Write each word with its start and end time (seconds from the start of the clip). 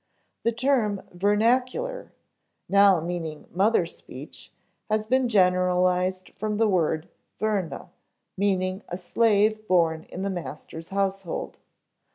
The 0.41 0.51
term 0.51 1.03
vernacular, 1.13 2.11
now 2.67 2.99
meaning 3.01 3.45
mother 3.51 3.85
speech, 3.85 4.51
has 4.89 5.05
been 5.05 5.29
generalized 5.29 6.29
from 6.33 6.57
the 6.57 6.67
word 6.67 7.07
verna, 7.37 7.91
meaning 8.35 8.81
a 8.89 8.97
slave 8.97 9.67
born 9.67 10.05
in 10.09 10.23
the 10.23 10.31
master's 10.31 10.89
household. 10.89 11.59